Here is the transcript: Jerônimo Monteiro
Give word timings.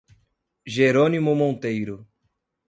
Jerônimo 0.65 1.35
Monteiro 1.35 2.07